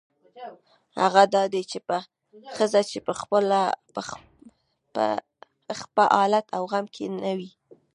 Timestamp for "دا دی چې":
1.35-1.77